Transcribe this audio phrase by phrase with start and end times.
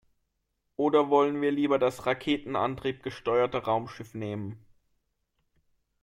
[0.77, 4.65] Oder wollen wir lieber das raketenantriebgesteuerte Raumschiff nehmen?